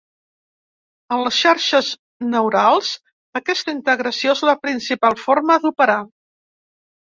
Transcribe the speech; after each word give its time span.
En 1.15 1.19
les 1.27 1.37
xarxes 1.41 1.89
neurals, 2.31 2.89
aquesta 3.41 3.75
integració 3.77 4.35
és 4.39 4.43
la 4.51 4.59
principal 4.67 5.21
forma 5.27 5.61
d'operar. 5.69 6.01